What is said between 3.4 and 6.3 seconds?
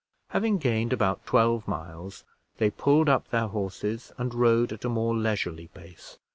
horses, and rode at a more leisurely pace.